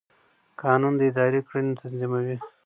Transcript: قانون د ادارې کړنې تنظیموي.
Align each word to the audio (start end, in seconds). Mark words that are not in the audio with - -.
قانون 0.61 0.93
د 0.97 1.01
ادارې 1.09 1.41
کړنې 1.47 1.73
تنظیموي. 1.81 2.37